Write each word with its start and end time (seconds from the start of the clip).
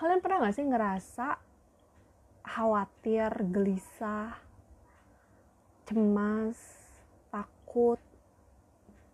kalian 0.00 0.24
pernah 0.24 0.48
gak 0.48 0.56
sih 0.56 0.64
ngerasa 0.64 1.36
khawatir 2.40 3.30
gelisah 3.52 4.32
cemas 5.84 6.56
takut? 7.28 8.00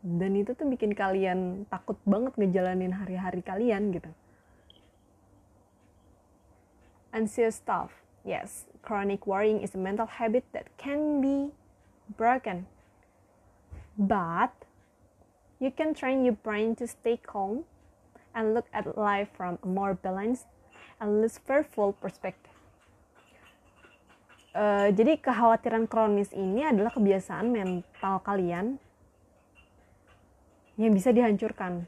Dan 0.06 0.38
itu 0.38 0.54
tuh 0.54 0.70
bikin 0.70 0.94
kalian 0.94 1.66
takut 1.66 1.98
banget 2.06 2.38
ngejalanin 2.38 2.94
hari-hari 2.94 3.42
kalian 3.42 3.90
gitu. 3.90 4.14
Anxious 7.10 7.58
stuff. 7.58 7.90
Yes 8.22 8.71
chronic 8.87 9.26
worrying 9.26 9.60
is 9.60 9.74
a 9.74 9.78
mental 9.78 10.06
habit 10.06 10.44
that 10.53 10.71
can 10.78 11.21
be 11.21 11.50
broken. 12.16 12.66
But 13.98 14.54
you 15.58 15.72
can 15.74 15.92
train 15.92 16.24
your 16.24 16.38
brain 16.38 16.77
to 16.77 16.87
stay 16.87 17.18
calm 17.18 17.64
and 18.32 18.55
look 18.55 18.66
at 18.73 18.96
life 18.96 19.28
from 19.37 19.59
a 19.62 19.66
more 19.66 19.95
balanced 19.95 20.46
and 21.01 21.20
less 21.20 21.38
fearful 21.38 21.93
perspective 21.93 22.57
Uh, 24.57 24.89
jadi 24.89 25.20
kekhawatiran 25.20 25.84
kronis 25.84 26.33
ini 26.33 26.65
adalah 26.65 26.89
kebiasaan 26.89 27.53
mental 27.53 28.25
kalian 28.25 28.80
yang 30.80 30.97
bisa 30.97 31.12
dihancurkan. 31.12 31.84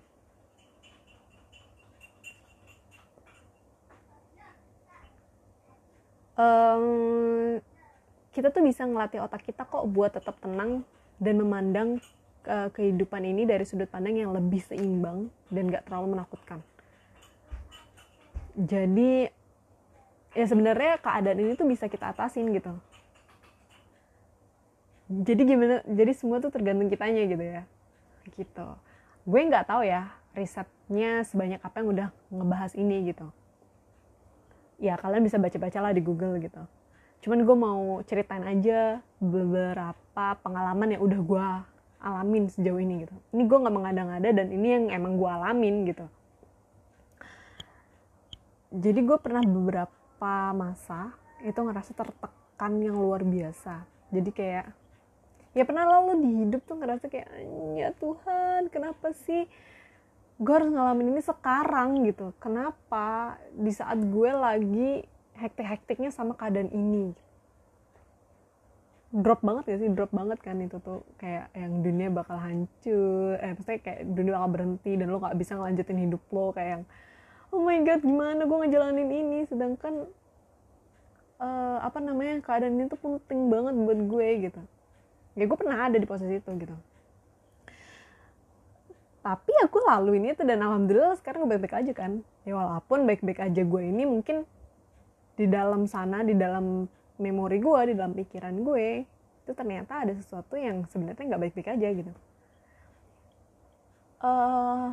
Um, 6.37 7.57
kita 8.37 8.53
tuh 8.53 8.61
bisa 8.61 8.85
ngelatih 8.85 9.25
otak 9.25 9.49
kita 9.49 9.65
kok 9.65 9.89
buat 9.89 10.13
tetap 10.13 10.37
tenang 10.37 10.85
dan 11.17 11.41
memandang 11.41 11.89
uh, 12.45 12.69
kehidupan 12.69 13.25
ini 13.25 13.49
dari 13.49 13.65
sudut 13.65 13.89
pandang 13.89 14.21
yang 14.21 14.37
lebih 14.37 14.61
seimbang 14.61 15.33
dan 15.49 15.73
gak 15.73 15.89
terlalu 15.89 16.21
menakutkan. 16.21 16.61
Jadi 18.59 19.31
ya 20.35 20.45
sebenarnya 20.51 20.99
keadaan 20.99 21.39
ini 21.39 21.55
tuh 21.55 21.71
bisa 21.71 21.87
kita 21.87 22.11
atasin 22.11 22.51
gitu. 22.51 22.75
Jadi 25.09 25.43
gimana? 25.47 25.81
Jadi 25.87 26.13
semua 26.13 26.43
tuh 26.43 26.51
tergantung 26.51 26.91
kitanya 26.91 27.23
gitu 27.23 27.39
ya. 27.41 27.63
Gitu. 28.35 28.67
Gue 29.23 29.41
nggak 29.47 29.71
tahu 29.71 29.87
ya 29.87 30.11
risetnya 30.35 31.23
sebanyak 31.23 31.63
apa 31.63 31.77
yang 31.79 31.89
udah 31.95 32.09
ngebahas 32.35 32.75
ini 32.75 33.15
gitu. 33.15 33.31
Ya 34.83 34.99
kalian 34.99 35.23
bisa 35.23 35.39
baca-baca 35.39 35.79
lah 35.79 35.93
di 35.95 36.03
Google 36.03 36.43
gitu. 36.43 36.63
Cuman 37.23 37.47
gue 37.47 37.57
mau 37.57 38.03
ceritain 38.11 38.43
aja 38.43 38.99
beberapa 39.23 40.27
pengalaman 40.43 40.99
yang 40.99 41.03
udah 41.07 41.21
gue 41.23 41.47
alamin 42.03 42.51
sejauh 42.51 42.83
ini 42.83 43.07
gitu. 43.07 43.15
Ini 43.39 43.43
gue 43.47 43.59
nggak 43.59 43.75
mengada-ngada 43.75 44.31
dan 44.35 44.51
ini 44.51 44.67
yang 44.67 44.85
emang 44.91 45.15
gue 45.15 45.31
alamin 45.31 45.87
gitu 45.87 46.11
jadi 48.69 49.01
gue 49.01 49.17
pernah 49.17 49.41
beberapa 49.41 50.53
masa 50.53 51.17
itu 51.41 51.57
ngerasa 51.57 51.97
tertekan 51.97 52.73
yang 52.83 53.01
luar 53.01 53.25
biasa. 53.25 53.89
Jadi 54.13 54.31
kayak 54.35 54.67
ya 55.57 55.65
pernah 55.65 55.89
lo 55.89 56.13
di 56.21 56.45
hidup 56.45 56.63
tuh 56.69 56.77
ngerasa 56.77 57.09
kayak 57.09 57.29
ya 57.81 57.91
Tuhan 57.97 58.69
kenapa 58.69 59.17
sih 59.25 59.49
gue 60.39 60.55
harus 60.55 60.69
ngalamin 60.69 61.17
ini 61.17 61.23
sekarang? 61.25 62.05
Gitu. 62.05 62.37
Kenapa 62.37 63.41
di 63.57 63.73
saat 63.73 63.99
gue 63.99 64.31
lagi 64.31 65.03
hektik-hektiknya 65.41 66.13
sama 66.13 66.37
keadaan 66.37 66.69
ini? 66.69 67.17
Drop 69.09 69.41
banget 69.41 69.65
ya 69.73 69.77
sih? 69.81 69.89
Drop 69.97 70.13
banget 70.13 70.45
kan 70.45 70.61
itu 70.61 70.77
tuh. 70.85 71.09
Kayak 71.17 71.49
yang 71.57 71.81
dunia 71.81 72.13
bakal 72.13 72.37
hancur 72.37 73.41
eh 73.41 73.57
maksudnya 73.57 73.81
kayak 73.81 74.01
dunia 74.13 74.37
bakal 74.37 74.51
berhenti 74.61 74.93
dan 75.01 75.09
lo 75.09 75.17
gak 75.25 75.41
bisa 75.41 75.57
ngelanjutin 75.57 76.05
hidup 76.05 76.21
lo 76.29 76.53
kayak 76.53 76.71
yang 76.77 76.85
oh 77.53 77.61
my 77.63 77.79
god 77.85 78.01
gimana 78.05 78.45
gue 78.45 78.59
ngejalanin 78.65 79.11
ini? 79.11 79.39
Sedangkan 79.49 80.09
uh, 81.41 81.79
apa 81.83 81.99
namanya 82.03 82.43
keadaan 82.45 82.77
ini 82.77 82.91
tuh 82.91 83.01
penting 83.01 83.49
banget 83.49 83.75
buat 83.75 84.01
gue 84.05 84.29
gitu. 84.51 84.61
Ya 85.39 85.45
gue 85.47 85.59
pernah 85.59 85.79
ada 85.87 85.97
di 85.97 86.07
posisi 86.07 86.37
itu 86.37 86.51
gitu. 86.59 86.77
Tapi 89.23 89.53
aku 89.61 89.79
lalu 89.85 90.23
ini 90.23 90.33
tuh 90.33 90.47
dan 90.47 90.63
alhamdulillah 90.63 91.19
sekarang 91.19 91.45
gue 91.47 91.51
baik-baik 91.57 91.77
aja 91.85 91.93
kan. 91.95 92.13
Ya 92.43 92.57
walaupun 92.57 93.05
baik-baik 93.07 93.41
aja 93.45 93.63
gue 93.63 93.83
ini 93.83 94.05
mungkin 94.09 94.45
di 95.39 95.47
dalam 95.47 95.87
sana 95.87 96.27
di 96.27 96.35
dalam 96.35 96.91
memori 97.19 97.63
gue 97.63 97.81
di 97.91 97.95
dalam 97.95 98.15
pikiran 98.15 98.55
gue 98.63 99.07
itu 99.47 99.53
ternyata 99.55 100.05
ada 100.05 100.13
sesuatu 100.13 100.59
yang 100.59 100.85
sebenarnya 100.91 101.25
nggak 101.35 101.43
baik-baik 101.47 101.69
aja 101.79 101.89
gitu. 101.95 102.13
Uh, 104.19 104.91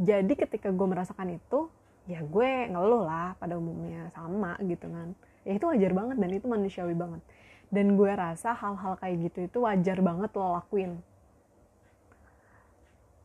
jadi 0.00 0.32
ketika 0.32 0.72
gue 0.72 0.86
merasakan 0.88 1.36
itu 1.36 1.68
ya 2.08 2.24
gue 2.24 2.72
ngeluh 2.72 3.04
lah 3.04 3.36
pada 3.36 3.60
umumnya 3.60 4.08
sama 4.16 4.56
gitu 4.64 4.88
kan. 4.88 5.12
Ya 5.44 5.60
itu 5.60 5.68
wajar 5.68 5.92
banget 5.92 6.16
dan 6.16 6.30
itu 6.32 6.46
manusiawi 6.48 6.96
banget. 6.96 7.20
Dan 7.68 8.00
gue 8.00 8.08
rasa 8.08 8.56
hal-hal 8.56 8.96
kayak 8.96 9.16
gitu 9.28 9.38
itu 9.44 9.58
wajar 9.60 10.00
banget 10.00 10.32
lo 10.32 10.56
lakuin. 10.56 10.96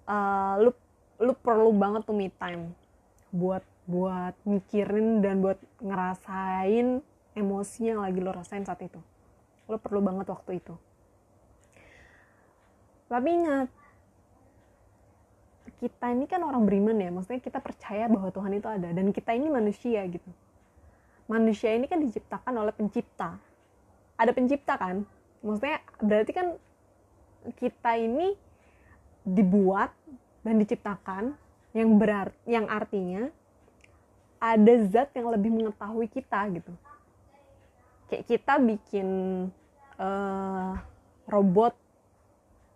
Uh, 0.06 0.68
lu 0.68 0.72
lu 1.18 1.34
perlu 1.40 1.72
banget 1.72 2.04
tuh 2.04 2.14
me 2.14 2.28
time 2.30 2.76
buat 3.32 3.64
buat 3.88 4.36
mikirin 4.44 5.24
dan 5.24 5.40
buat 5.40 5.58
ngerasain 5.80 7.00
emosi 7.34 7.82
yang 7.90 8.04
lagi 8.04 8.20
lo 8.20 8.36
rasain 8.36 8.68
saat 8.68 8.84
itu. 8.84 9.00
Lo 9.72 9.80
perlu 9.80 10.04
banget 10.04 10.28
waktu 10.28 10.60
itu. 10.60 10.76
Tapi 13.08 13.30
ingat 13.32 13.70
kita 15.76 16.16
ini 16.16 16.24
kan 16.24 16.40
orang 16.40 16.64
beriman 16.64 16.96
ya 16.96 17.12
maksudnya 17.12 17.44
kita 17.44 17.60
percaya 17.60 18.08
bahwa 18.08 18.32
Tuhan 18.32 18.52
itu 18.56 18.68
ada 18.68 18.90
dan 18.96 19.12
kita 19.12 19.36
ini 19.36 19.52
manusia 19.52 20.02
gitu. 20.08 20.30
Manusia 21.28 21.76
ini 21.76 21.90
kan 21.90 22.00
diciptakan 22.00 22.54
oleh 22.56 22.72
pencipta. 22.72 23.36
Ada 24.16 24.32
pencipta 24.32 24.80
kan? 24.80 25.04
Maksudnya 25.44 25.84
berarti 26.00 26.32
kan 26.32 26.48
kita 27.60 27.92
ini 28.00 28.38
dibuat 29.26 29.92
dan 30.46 30.56
diciptakan 30.62 31.34
yang 31.76 31.90
berarti 32.00 32.38
yang 32.48 32.70
artinya 32.72 33.28
ada 34.40 34.74
zat 34.88 35.12
yang 35.18 35.28
lebih 35.34 35.52
mengetahui 35.52 36.08
kita 36.08 36.40
gitu. 36.56 36.72
Kayak 38.08 38.24
kita 38.30 38.54
bikin 38.62 39.08
uh, 39.98 40.78
robot 41.26 41.74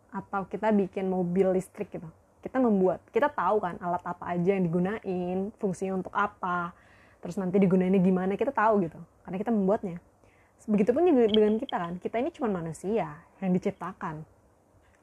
atau 0.09 0.41
kita 0.49 0.73
bikin 0.73 1.05
mobil 1.05 1.53
listrik 1.53 1.93
gitu 1.93 2.09
kita 2.39 2.57
membuat 2.57 3.03
kita 3.11 3.27
tahu 3.27 3.59
kan 3.59 3.75
alat 3.83 4.03
apa 4.03 4.23
aja 4.31 4.55
yang 4.55 4.63
digunain 4.63 5.51
fungsinya 5.59 5.99
untuk 5.99 6.13
apa 6.15 6.71
terus 7.19 7.35
nanti 7.35 7.59
digunainnya 7.59 7.99
gimana 7.99 8.39
kita 8.39 8.55
tahu 8.55 8.87
gitu 8.87 8.99
karena 9.27 9.37
kita 9.37 9.51
membuatnya 9.51 9.99
Begitupun 10.67 11.07
dengan 11.07 11.55
kita 11.55 11.75
kan, 11.79 11.93
kita 12.03 12.19
ini 12.19 12.29
cuma 12.35 12.51
manusia 12.51 13.15
yang 13.39 13.51
diciptakan. 13.55 14.27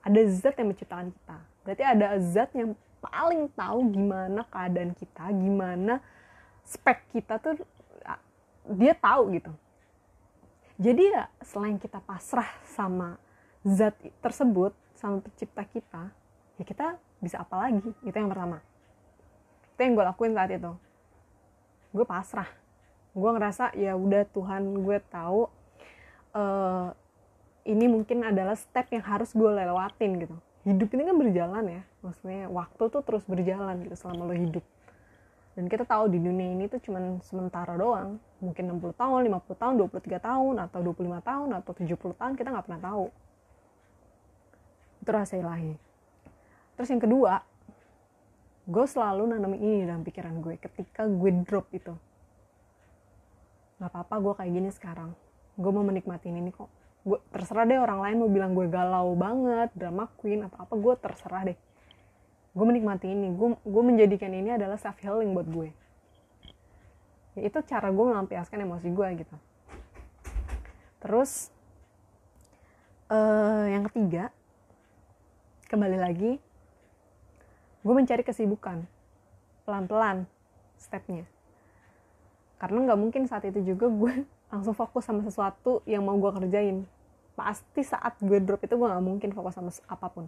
Ada 0.05 0.21
zat 0.29 0.55
yang 0.61 0.69
menciptakan 0.69 1.09
kita. 1.11 1.39
Berarti 1.65 1.83
ada 1.83 2.07
zat 2.21 2.51
yang 2.53 2.77
paling 3.01 3.49
tahu 3.57 3.79
gimana 3.89 4.45
keadaan 4.53 4.93
kita, 4.93 5.25
gimana 5.33 6.05
spek 6.67 7.09
kita 7.15 7.41
tuh 7.41 7.57
dia 8.77 8.93
tahu 8.93 9.33
gitu. 9.39 9.53
Jadi 10.77 11.09
ya 11.09 11.33
selain 11.41 11.81
kita 11.81 12.05
pasrah 12.05 12.51
sama 12.69 13.17
zat 13.65 13.97
tersebut, 14.21 14.77
sama 14.93 15.25
pencipta 15.25 15.65
kita, 15.65 16.03
ya 16.61 16.65
kita 16.69 16.87
bisa 17.21 17.41
apa 17.41 17.69
lagi? 17.69 17.81
Itu 18.05 18.17
yang 18.17 18.31
pertama. 18.31 18.61
Itu 19.77 19.81
yang 19.81 19.93
gue 19.97 20.05
lakuin 20.05 20.33
saat 20.37 20.51
itu. 20.53 20.73
Gue 21.93 22.05
pasrah. 22.05 22.49
Gue 23.17 23.31
ngerasa 23.33 23.73
ya 23.77 23.97
udah 23.97 24.29
Tuhan 24.29 24.85
gue 24.85 24.99
tahu 25.09 25.49
uh, 26.37 26.93
ini 27.65 27.89
mungkin 27.89 28.23
adalah 28.23 28.55
step 28.55 28.93
yang 28.93 29.05
harus 29.05 29.33
gue 29.33 29.49
lewatin 29.49 30.11
gitu. 30.21 30.37
Hidup 30.67 30.89
ini 30.93 31.03
kan 31.09 31.17
berjalan 31.17 31.65
ya. 31.81 31.83
Maksudnya 32.05 32.43
waktu 32.53 32.83
tuh 32.93 33.03
terus 33.03 33.25
berjalan 33.25 33.81
gitu 33.87 33.97
selama 33.97 34.29
lo 34.29 34.35
hidup. 34.37 34.65
Dan 35.57 35.73
kita 35.73 35.89
tahu 35.89 36.13
di 36.13 36.21
dunia 36.21 36.53
ini 36.53 36.69
tuh 36.69 36.77
cuman 36.85 37.25
sementara 37.25 37.81
doang. 37.81 38.21
Mungkin 38.45 38.77
60 38.77 38.93
tahun, 38.93 39.21
50 39.25 39.57
tahun, 39.57 39.75
23 39.81 40.21
tahun 40.21 40.55
atau 40.69 40.79
25 40.85 41.17
tahun 41.25 41.49
atau 41.57 41.73
70 41.73 42.21
tahun 42.21 42.33
kita 42.37 42.49
nggak 42.53 42.67
pernah 42.69 42.83
tahu. 42.85 43.05
Itu 45.01 45.09
rahasia 45.09 45.41
ilahi 45.41 45.86
terus 46.77 46.93
yang 46.93 47.01
kedua 47.03 47.43
gue 48.67 48.87
selalu 48.91 49.31
nanamin 49.31 49.61
ini 49.63 49.77
dalam 49.87 50.03
pikiran 50.03 50.43
gue 50.43 50.59
ketika 50.59 51.07
gue 51.07 51.31
drop 51.47 51.71
itu. 51.71 51.95
Nggak 53.79 53.91
apa-apa 53.95 54.15
gue 54.19 54.33
kayak 54.43 54.53
gini 54.53 54.71
sekarang. 54.75 55.11
Gue 55.55 55.71
mau 55.71 55.87
menikmati 55.87 56.35
ini 56.35 56.51
kok. 56.51 56.67
Gue 57.07 57.23
terserah 57.31 57.63
deh 57.63 57.79
orang 57.79 58.03
lain 58.03 58.17
mau 58.19 58.31
bilang 58.31 58.59
gue 58.59 58.67
galau 58.67 59.15
banget 59.15 59.71
drama 59.79 60.11
queen 60.19 60.51
atau 60.51 60.59
apa 60.67 60.75
gue 60.75 60.95
terserah 60.99 61.43
deh. 61.47 61.59
Gue 62.59 62.67
menikmati 62.67 63.07
ini. 63.07 63.31
Gue 63.39 63.55
gue 63.55 63.83
menjadikan 63.87 64.35
ini 64.35 64.59
adalah 64.59 64.75
self 64.75 64.99
healing 64.99 65.31
buat 65.31 65.47
gue. 65.47 65.71
Ya, 67.39 67.47
itu 67.47 67.59
cara 67.71 67.95
gue 67.95 68.05
melampiaskan 68.11 68.67
emosi 68.67 68.89
gue 68.91 69.09
gitu. 69.23 69.37
Terus 70.99 71.55
uh, 73.15 73.71
yang 73.71 73.87
ketiga 73.87 74.35
kembali 75.71 76.03
lagi 76.03 76.43
gue 77.87 77.95
mencari 77.95 78.27
kesibukan. 78.27 78.83
Pelan-pelan 79.63 80.27
stepnya. 80.75 81.23
Karena 82.59 82.91
nggak 82.91 82.99
mungkin 82.99 83.23
saat 83.31 83.47
itu 83.47 83.63
juga 83.63 83.87
gue 83.87 84.27
langsung 84.51 84.75
fokus 84.75 85.07
sama 85.07 85.23
sesuatu 85.23 85.87
yang 85.87 86.03
mau 86.03 86.19
gue 86.19 86.35
kerjain. 86.43 86.83
Pasti 87.39 87.87
saat 87.87 88.19
gue 88.19 88.43
drop 88.43 88.67
itu 88.67 88.75
gue 88.75 88.89
nggak 88.91 89.07
mungkin 89.07 89.31
fokus 89.31 89.55
sama 89.55 89.71
apa 89.87 90.07
pun. 90.11 90.27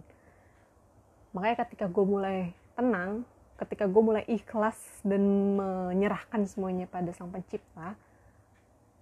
Makanya 1.35 1.67
ketika 1.67 1.85
gue 1.91 2.05
mulai 2.07 2.55
tenang 2.79 3.27
ketika 3.59 3.91
gue 3.91 3.99
mulai 3.99 4.23
ikhlas 4.23 4.79
dan 5.03 5.19
menyerahkan 5.59 6.47
semuanya 6.47 6.87
pada 6.87 7.11
sang 7.11 7.27
pencipta 7.27 7.99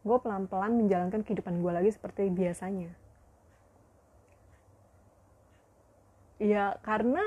gue 0.02 0.18
pelan-pelan 0.24 0.72
menjalankan 0.72 1.22
kehidupan 1.22 1.60
gue 1.60 1.72
lagi 1.74 1.92
seperti 1.92 2.32
biasanya. 2.32 2.90
Ya 6.40 6.80
karena 6.86 7.22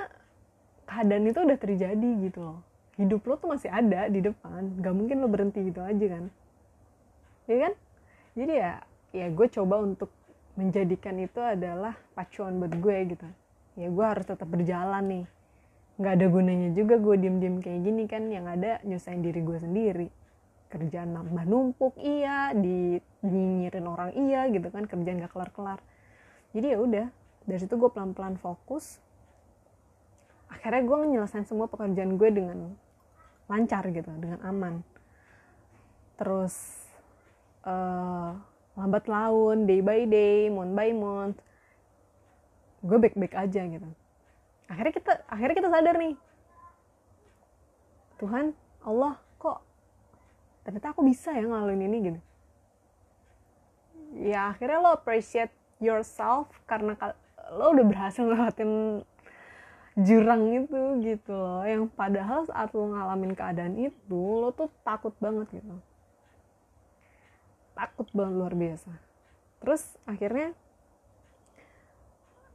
keadaan 0.91 1.31
itu 1.31 1.39
udah 1.39 1.59
terjadi 1.59 2.11
gitu 2.27 2.43
loh. 2.43 2.59
Hidup 2.99 3.23
lo 3.31 3.39
tuh 3.39 3.55
masih 3.55 3.71
ada 3.71 4.11
di 4.11 4.19
depan 4.19 4.83
gak 4.83 4.91
mungkin 4.91 5.23
lo 5.23 5.31
berhenti 5.31 5.63
gitu 5.71 5.79
aja 5.79 6.07
kan. 6.19 6.25
Ya 7.47 7.57
kan? 7.71 7.73
Jadi 8.35 8.53
ya 8.59 8.73
ya 9.15 9.27
gue 9.31 9.47
coba 9.47 9.87
untuk 9.87 10.11
menjadikan 10.59 11.15
itu 11.23 11.39
adalah 11.39 11.95
pacuan 12.19 12.59
buat 12.59 12.75
gue 12.75 12.97
gitu. 13.15 13.29
Ya 13.79 13.87
gue 13.87 14.05
harus 14.05 14.27
tetap 14.27 14.51
berjalan 14.51 15.05
nih. 15.07 15.25
Nggak 16.03 16.13
ada 16.19 16.27
gunanya 16.27 16.69
juga 16.75 16.95
gue 16.99 17.15
diem-diem 17.23 17.57
kayak 17.63 17.81
gini 17.87 18.05
kan 18.11 18.23
yang 18.27 18.51
ada 18.51 18.83
nyusahin 18.83 19.23
diri 19.23 19.41
gue 19.47 19.59
sendiri. 19.63 20.09
Kerjaan 20.71 21.15
nambah 21.15 21.47
numpuk 21.47 21.95
iya. 22.03 22.51
Di 22.51 22.99
nyinyirin 23.23 23.87
orang 23.87 24.11
iya 24.19 24.51
gitu 24.51 24.69
kan. 24.75 24.91
Kerjaan 24.91 25.23
gak 25.23 25.33
kelar-kelar. 25.33 25.79
Jadi 26.51 26.67
ya 26.67 26.79
udah 26.83 27.07
dari 27.47 27.59
situ 27.63 27.79
gue 27.79 27.91
pelan-pelan 27.91 28.37
fokus 28.37 28.99
akhirnya 30.51 30.83
gue 30.83 30.97
nyelesain 31.17 31.47
semua 31.47 31.71
pekerjaan 31.71 32.19
gue 32.19 32.31
dengan 32.35 32.59
lancar 33.47 33.87
gitu 33.91 34.11
dengan 34.19 34.43
aman. 34.43 34.83
Terus 36.19 36.55
uh, 37.65 38.37
lambat 38.77 39.07
laun 39.07 39.65
day 39.65 39.81
by 39.81 40.05
day 40.07 40.51
month 40.53 40.75
by 40.75 40.91
month 40.95 41.39
gue 42.81 42.97
baik 42.97 43.17
baik 43.17 43.35
aja 43.37 43.63
gitu. 43.65 43.89
Akhirnya 44.71 44.93
kita 44.95 45.13
akhirnya 45.27 45.57
kita 45.57 45.69
sadar 45.69 45.95
nih 45.99 46.15
Tuhan 48.21 48.53
Allah 48.85 49.17
kok 49.41 49.65
ternyata 50.65 50.93
aku 50.93 51.05
bisa 51.05 51.33
ya 51.33 51.45
ngelaluin 51.45 51.87
ini 51.89 51.97
gitu. 52.05 52.21
Ya 54.21 54.51
akhirnya 54.53 54.83
lo 54.83 54.91
appreciate 54.97 55.53
yourself 55.81 56.51
karena 56.69 56.97
lo 57.53 57.73
udah 57.73 57.87
berhasil 57.87 58.23
ngelewatin 58.25 59.03
jurang 60.05 60.43
itu 60.55 60.81
gitu 61.05 61.33
loh. 61.33 61.63
Yang 61.65 61.93
padahal 61.95 62.47
saat 62.49 62.73
lo 62.73 62.93
ngalamin 62.93 63.33
keadaan 63.37 63.75
itu 63.77 64.21
lo 64.41 64.53
tuh 64.55 64.71
takut 64.85 65.15
banget 65.21 65.49
gitu. 65.55 65.75
Takut 67.77 68.09
banget 68.13 68.35
luar 68.37 68.55
biasa. 68.57 68.93
Terus 69.61 69.83
akhirnya 70.05 70.57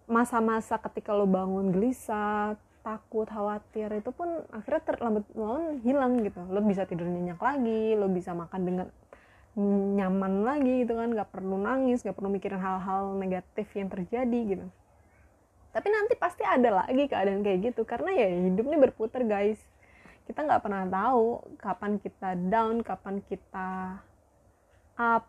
masa-masa 0.06 0.77
ketika 0.77 1.18
lo 1.18 1.25
bangun 1.25 1.74
gelisah 1.74 2.57
takut 2.86 3.25
khawatir 3.25 3.89
itu 3.97 4.13
pun 4.13 4.45
akhirnya 4.53 4.81
terlambat 4.86 5.25
laun 5.33 5.81
hilang 5.81 6.21
gitu. 6.21 6.42
Lo 6.50 6.62
bisa 6.62 6.86
tidur 6.86 7.09
nyenyak 7.09 7.42
lagi 7.42 7.97
lo 7.97 8.06
bisa 8.09 8.38
makan 8.38 8.62
dengan 8.62 8.88
nyaman 9.97 10.45
lagi 10.45 10.86
gitu 10.86 10.94
kan. 10.94 11.09
Gak 11.13 11.30
perlu 11.33 11.57
nangis 11.57 12.06
gak 12.06 12.13
perlu 12.13 12.30
mikirin 12.30 12.62
hal-hal 12.62 13.18
negatif 13.18 13.65
yang 13.74 13.89
terjadi 13.89 14.39
gitu 14.45 14.68
tapi 15.75 15.92
nanti 15.92 16.16
pasti 16.16 16.48
ada 16.48 16.88
lagi 16.88 17.04
keadaan 17.12 17.44
kayak 17.44 17.75
gitu. 17.75 17.83
Karena 17.83 18.16
ya 18.16 18.31
hidup 18.48 18.63
ini 18.72 18.77
berputar 18.80 19.27
guys. 19.27 19.60
Kita 20.24 20.48
nggak 20.48 20.63
pernah 20.63 20.88
tahu 20.88 21.44
kapan 21.60 22.00
kita 22.00 22.39
down 22.48 22.80
kapan 22.80 23.19
kita 23.27 24.00
up 24.95 25.27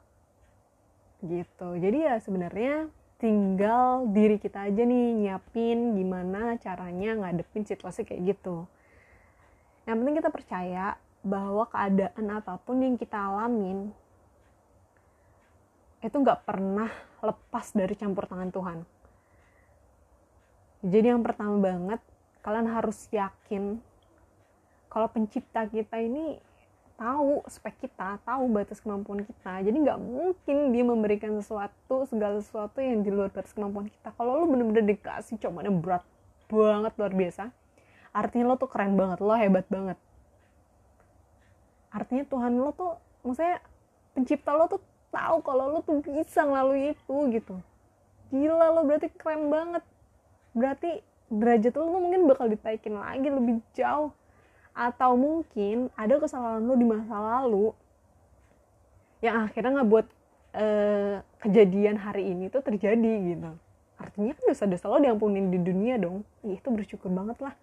gitu. 1.26 1.74
Jadi 1.82 1.98
ya 1.98 2.14
sebenarnya 2.22 2.86
tinggal 3.18 4.06
diri 4.14 4.38
kita 4.38 4.70
aja 4.70 4.86
nih 4.86 5.26
nyiapin 5.26 5.98
gimana 5.98 6.54
caranya 6.62 7.26
ngadepin 7.26 7.66
situasi 7.66 8.06
kayak 8.06 8.38
gitu. 8.38 8.70
Yang 9.82 9.96
penting 9.98 10.16
kita 10.22 10.30
percaya 10.30 10.86
bahwa 11.26 11.66
keadaan 11.66 12.26
apa 12.30 12.54
pun 12.62 12.86
yang 12.86 12.94
kita 12.94 13.18
alamin 13.18 13.90
itu 16.06 16.14
nggak 16.14 16.46
pernah 16.46 16.86
lepas 17.18 17.74
dari 17.74 17.98
campur 17.98 18.30
tangan 18.30 18.54
Tuhan 18.54 18.78
jadi 20.84 21.16
yang 21.16 21.22
pertama 21.24 21.56
banget 21.60 22.00
kalian 22.44 22.68
harus 22.68 23.08
yakin 23.10 23.80
kalau 24.92 25.08
pencipta 25.12 25.68
kita 25.68 26.00
ini 26.00 26.40
tahu 26.96 27.44
spek 27.44 27.76
kita, 27.84 28.16
tahu 28.24 28.48
batas 28.48 28.80
kemampuan 28.80 29.20
kita. 29.22 29.60
Jadi 29.60 29.76
nggak 29.76 30.00
mungkin 30.00 30.72
dia 30.72 30.84
memberikan 30.84 31.36
sesuatu, 31.36 32.08
segala 32.08 32.40
sesuatu 32.40 32.80
yang 32.80 33.04
di 33.04 33.12
luar 33.12 33.28
batas 33.28 33.52
kemampuan 33.52 33.92
kita. 33.92 34.08
Kalau 34.16 34.40
lo 34.40 34.44
bener-bener 34.48 34.96
dikasih 34.96 35.36
cobaan 35.36 35.68
yang 35.68 35.78
berat 35.84 36.02
banget 36.48 36.92
luar 36.96 37.12
biasa, 37.12 37.42
artinya 38.14 38.44
lo 38.48 38.54
tuh 38.56 38.70
keren 38.70 38.96
banget, 38.96 39.18
lo 39.20 39.34
hebat 39.36 39.66
banget. 39.68 39.98
Artinya 41.92 42.24
Tuhan 42.24 42.52
lo 42.56 42.70
tuh, 42.72 42.92
maksudnya 43.20 43.60
pencipta 44.16 44.56
lo 44.56 44.64
tuh 44.70 44.80
tahu 45.12 45.36
kalau 45.44 45.64
lo 45.76 45.78
tuh 45.84 46.00
bisa 46.00 46.48
melalui 46.48 46.96
itu 46.96 47.16
gitu. 47.36 47.54
Gila 48.32 48.72
lo 48.72 48.80
berarti 48.88 49.12
keren 49.12 49.52
banget 49.52 49.84
berarti 50.56 51.04
derajat 51.28 51.76
lo 51.76 51.92
mungkin 51.92 52.24
bakal 52.24 52.48
ditaikin 52.48 52.96
lagi 52.96 53.28
lebih 53.28 53.60
jauh. 53.76 54.10
Atau 54.76 55.16
mungkin 55.16 55.92
ada 55.96 56.16
kesalahan 56.16 56.64
lo 56.64 56.74
di 56.76 56.84
masa 56.88 57.16
lalu 57.16 57.72
yang 59.24 59.48
akhirnya 59.48 59.80
nggak 59.80 59.88
buat 59.88 60.06
eh, 60.56 61.16
kejadian 61.40 61.96
hari 62.00 62.32
ini 62.32 62.48
tuh 62.48 62.64
terjadi 62.64 63.12
gitu. 63.36 63.52
Artinya 63.96 64.32
kan 64.36 64.44
dosa-dosa 64.48 64.88
lo 64.92 65.00
diampunin 65.00 65.48
di 65.48 65.60
dunia 65.60 65.96
dong. 65.96 66.24
Ih, 66.44 66.60
itu 66.60 66.68
bersyukur 66.68 67.08
banget 67.08 67.40
lah. 67.40 67.54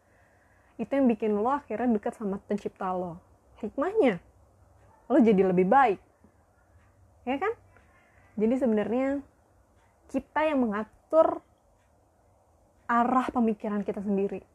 Itu 0.81 0.89
yang 0.89 1.05
bikin 1.05 1.37
lo 1.37 1.49
akhirnya 1.53 1.89
dekat 1.93 2.17
sama 2.17 2.41
pencipta 2.45 2.89
lo. 2.93 3.21
Hikmahnya 3.61 4.17
lo 5.09 5.17
jadi 5.21 5.41
lebih 5.53 5.69
baik. 5.69 6.01
Ya 7.29 7.37
kan? 7.37 7.53
Jadi 8.33 8.55
sebenarnya 8.57 9.21
kita 10.09 10.41
yang 10.49 10.65
mengatur 10.65 11.45
arah 12.93 13.27
pemikiran 13.33 13.81
kita 13.81 14.05
sendiri. 14.05 14.45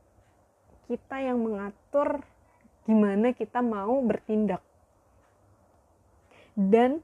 Kita 0.86 1.18
yang 1.18 1.42
mengatur 1.42 2.22
gimana 2.86 3.34
kita 3.34 3.58
mau 3.60 3.98
bertindak. 4.06 4.62
Dan 6.54 7.02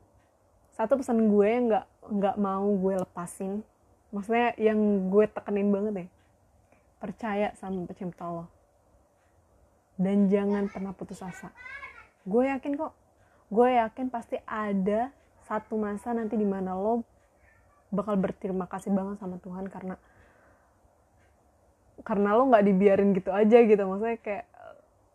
satu 0.75 0.99
pesan 0.99 1.31
gue 1.31 1.47
yang 1.47 1.65
nggak 1.71 1.87
nggak 2.05 2.37
mau 2.39 2.67
gue 2.75 2.95
lepasin, 2.99 3.63
maksudnya 4.11 4.55
yang 4.59 4.79
gue 5.11 5.25
tekenin 5.31 5.71
banget 5.71 5.95
ya, 5.95 6.07
percaya 6.99 7.49
sama 7.59 7.87
pencipta 7.87 8.27
Allah. 8.27 8.49
Dan 9.95 10.27
jangan 10.27 10.67
pernah 10.67 10.91
putus 10.91 11.23
asa. 11.23 11.55
Gue 12.27 12.51
yakin 12.51 12.75
kok, 12.75 12.93
gue 13.47 13.69
yakin 13.79 14.11
pasti 14.11 14.43
ada 14.43 15.15
satu 15.47 15.79
masa 15.79 16.11
nanti 16.11 16.35
di 16.35 16.49
mana 16.49 16.75
lo 16.75 17.07
bakal 17.95 18.19
berterima 18.19 18.67
kasih 18.67 18.91
banget 18.91 19.23
sama 19.23 19.39
Tuhan 19.39 19.71
karena 19.71 19.95
karena 22.05 22.37
lo 22.37 22.53
nggak 22.53 22.65
dibiarin 22.69 23.11
gitu 23.17 23.33
aja 23.33 23.59
gitu. 23.65 23.83
Maksudnya 23.83 24.21
kayak 24.21 24.45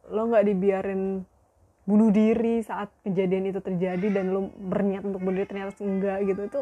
lo 0.09 0.21
nggak 0.27 0.45
dibiarin 0.49 1.01
bunuh 1.85 2.09
diri 2.13 2.61
saat 2.61 2.89
kejadian 3.05 3.49
itu 3.49 3.61
terjadi 3.61 4.07
dan 4.13 4.33
lo 4.33 4.49
berniat 4.57 5.05
untuk 5.05 5.21
bunuh 5.21 5.41
diri 5.41 5.47
ternyata 5.47 5.77
enggak 5.85 6.17
gitu. 6.25 6.41
Itu 6.49 6.61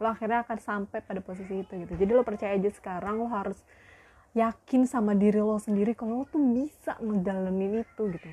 lo 0.00 0.06
akhirnya 0.10 0.42
akan 0.42 0.58
sampai 0.58 0.98
pada 1.06 1.22
posisi 1.22 1.62
itu 1.62 1.72
gitu. 1.86 1.92
Jadi 1.94 2.10
lo 2.10 2.22
percaya 2.26 2.58
aja 2.58 2.70
sekarang 2.70 3.22
lo 3.22 3.30
harus 3.30 3.58
yakin 4.34 4.86
sama 4.86 5.14
diri 5.18 5.42
lo 5.42 5.58
sendiri 5.58 5.94
kalau 5.94 6.22
lo 6.22 6.24
tuh 6.26 6.42
bisa 6.42 6.98
ngejalanin 6.98 7.82
itu 7.82 8.02
gitu. 8.14 8.30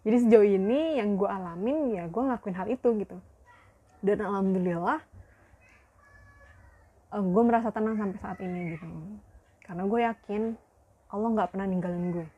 Jadi 0.00 0.16
sejauh 0.26 0.48
ini 0.48 0.96
yang 0.96 1.18
gue 1.20 1.28
alamin 1.28 1.92
ya 1.92 2.04
gue 2.08 2.22
ngelakuin 2.22 2.56
hal 2.56 2.68
itu 2.72 2.88
gitu. 3.04 3.18
Dan 4.00 4.24
alhamdulillah 4.24 5.04
uh, 7.10 7.18
eh, 7.18 7.22
gue 7.22 7.42
merasa 7.42 7.68
tenang 7.74 7.98
sampai 7.98 8.18
saat 8.22 8.38
ini 8.42 8.74
gitu. 8.74 8.86
Karena 9.66 9.82
gue 9.86 10.00
yakin 10.02 10.42
Allah 11.10 11.28
nggak 11.34 11.50
pernah 11.54 11.66
ninggalin 11.66 12.14
gue 12.14 12.28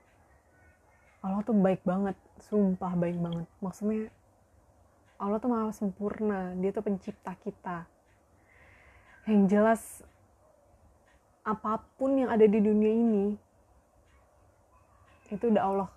Allah 1.23 1.41
tuh 1.47 1.55
baik 1.55 1.87
banget 1.87 2.19
sumpah 2.43 2.99
baik 2.99 3.15
banget. 3.23 3.47
Maksudnya 3.63 4.11
Allah 5.23 5.39
tuh 5.39 5.51
maha 5.55 5.71
sempurna 5.71 6.51
dia 6.59 6.75
tuh 6.75 6.83
pencipta 6.83 7.39
kita. 7.39 7.87
Yang 9.31 9.43
jelas 9.55 9.83
apa 11.47 11.79
pun 11.95 12.19
yang 12.19 12.31
ada 12.31 12.43
di 12.43 12.59
dunia 12.59 12.91
ini 12.91 13.27
itu 15.31 15.49
udah 15.49 15.65
Allah 15.65 15.91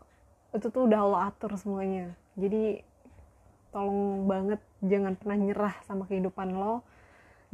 itu 0.56 0.72
tuh 0.72 0.88
udah 0.88 1.00
Allah 1.02 1.20
atur 1.34 1.58
semuanya. 1.58 2.14
Jadi 2.38 2.86
tolong 3.74 4.30
banget 4.30 4.62
jangan 4.86 5.18
pernah 5.18 5.38
nyerah 5.42 5.76
sama 5.90 6.06
kehidupan 6.06 6.54
lo 6.54 6.86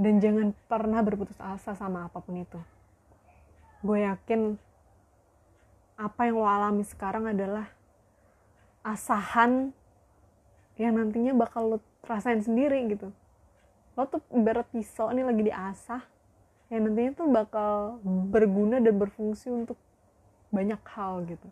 dan 0.01 0.17
jangan 0.17 0.58
pernah 0.65 1.05
berputus 1.05 1.38
asa 1.38 1.77
sama 1.77 2.10
apa 2.10 2.17
pun 2.17 2.41
itu. 2.41 2.58
Gue 3.86 4.01
yakin 4.01 4.58
apa 5.93 6.22
yang 6.25 6.41
lo 6.41 6.50
alami 6.50 6.81
sekarang 6.81 7.29
adalah 7.29 7.70
asahan 8.81 9.70
yang 10.81 10.98
nantinya 10.98 11.38
bakal 11.38 11.77
lo 11.77 11.77
rasain 12.01 12.41
sendiri 12.41 12.81
gitu. 12.89 13.13
Lo 13.93 14.10
tuh 14.10 14.25
ibarat 14.34 14.65
pisau 14.74 15.13
ini 15.13 15.22
lagi 15.22 15.46
diasah 15.46 16.01
yang 16.74 16.89
nantinya 16.89 17.12
tuh 17.13 17.27
bakal 17.29 18.01
berguna 18.34 18.81
dan 18.81 18.98
berfungsi 18.98 19.53
untuk 19.53 19.77
banyak 20.50 20.81
hal 20.98 21.22
gitu. 21.29 21.50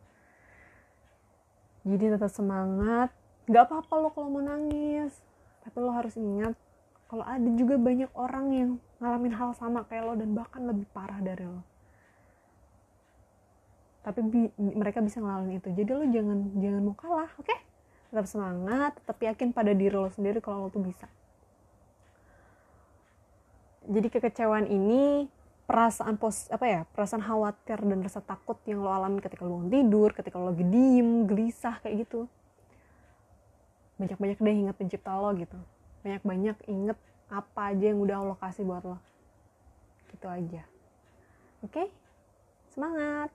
Jadi 1.85 2.17
tetap 2.17 2.33
semangat. 2.33 3.13
Gak 3.45 3.65
apa-apa 3.69 3.93
lo 3.97 4.09
kalau 4.09 4.29
mau 4.33 4.41
nangis 4.41 5.13
tapi 5.65 5.85
lo 5.85 5.93
harus 5.93 6.17
ingat 6.17 6.57
kalau 7.09 7.25
ada 7.25 7.49
juga 7.57 7.75
banyak 7.81 8.13
orang 8.13 8.45
yang 8.53 8.69
ngalamin 9.01 9.33
hal 9.33 9.49
sama 9.57 9.81
kayak 9.89 10.05
lo 10.05 10.13
dan 10.13 10.29
bahkan 10.37 10.61
lebih 10.61 10.85
parah 10.93 11.17
dari 11.17 11.41
lo. 11.41 11.65
Tapi 14.05 14.21
bi- 14.29 14.53
mereka 14.77 15.01
bisa 15.01 15.17
ngalamin 15.17 15.57
itu. 15.57 15.73
Jadi 15.73 15.89
lo 15.89 16.05
jangan 16.05 16.39
jangan 16.61 16.81
mau 16.85 16.93
kalah 16.93 17.33
oke? 17.41 17.49
Okay? 17.49 17.59
tetap 18.09 18.25
semangat 18.25 18.97
tetap 18.97 19.17
yakin 19.21 19.53
pada 19.53 19.69
diri 19.69 19.93
lo 19.93 20.09
sendiri 20.09 20.41
kalau 20.41 20.65
lo 20.65 20.69
tuh 20.73 20.81
bisa. 20.81 21.05
Jadi 23.85 24.09
kekecewaan 24.09 24.65
ini 24.65 25.29
perasaan 25.69 26.17
pos 26.17 26.49
apa 26.49 26.65
ya 26.65 26.81
perasaan 26.89 27.21
khawatir 27.21 27.77
dan 27.85 28.01
rasa 28.01 28.25
takut 28.25 28.57
yang 28.65 28.81
lo 28.81 28.89
alami 28.89 29.21
ketika 29.21 29.45
lo 29.45 29.61
tidur 29.69 30.09
ketika 30.17 30.41
lo 30.41 30.49
lagi 30.49 30.65
diem 30.65 31.29
gelisah 31.29 31.77
kayak 31.85 32.09
gitu. 32.09 32.25
Banyak 34.01 34.17
banyak 34.17 34.37
deh 34.41 34.55
inget 34.57 34.77
pencipta 34.77 35.13
lo 35.13 35.29
gitu 35.37 35.57
banyak 36.01 36.23
banyak 36.23 36.57
inget 36.67 36.97
apa 37.29 37.75
aja 37.75 37.85
yang 37.93 37.99
udah 38.01 38.17
Allah 38.25 38.37
kasih 38.39 38.65
buat 38.65 38.83
lo. 38.83 38.97
Gitu 40.11 40.25
aja. 40.25 40.63
Oke? 41.61 41.73
Okay? 41.73 41.87
semangat 42.69 43.33